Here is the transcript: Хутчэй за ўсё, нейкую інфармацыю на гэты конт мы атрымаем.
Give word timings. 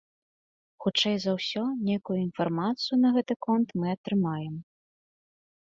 Хутчэй 0.85 1.17
за 1.25 1.31
ўсё, 1.37 1.63
нейкую 1.91 2.17
інфармацыю 2.27 2.95
на 3.03 3.09
гэты 3.21 3.33
конт 3.47 3.69
мы 3.83 3.87
атрымаем. 3.95 4.55